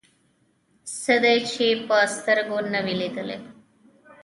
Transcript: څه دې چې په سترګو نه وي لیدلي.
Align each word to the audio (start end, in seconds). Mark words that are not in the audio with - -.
څه 1.01 1.15
دې 1.23 1.35
چې 1.51 1.65
په 1.87 1.97
سترګو 2.15 2.57
نه 2.73 2.79
وي 2.85 2.95
لیدلي. 3.01 3.37